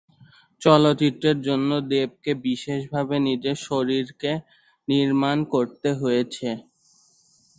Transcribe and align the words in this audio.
চলচ্চিত্রের 0.61 1.37
জন্য 1.41 1.69
দেবকে 1.91 2.31
বিশেষভাবে 2.45 3.15
নিজের 3.27 3.57
শরীরকে 3.67 4.31
নির্মাণ 4.87 5.37
করতে 5.53 5.89
হয়েছে। 6.01 6.49